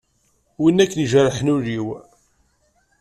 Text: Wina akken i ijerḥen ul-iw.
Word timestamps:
Wina 0.61 0.81
akken 0.83 0.99
i 1.01 1.03
ijerḥen 1.05 1.53
ul-iw. 1.55 1.87